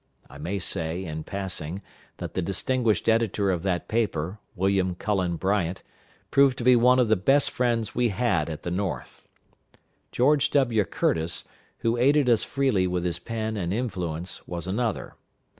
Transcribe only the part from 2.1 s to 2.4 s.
that